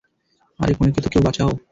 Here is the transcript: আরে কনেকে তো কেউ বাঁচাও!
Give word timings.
আরে 0.59 0.73
কনেকে 0.77 0.99
তো 1.01 1.09
কেউ 1.09 1.21
বাঁচাও! 1.25 1.51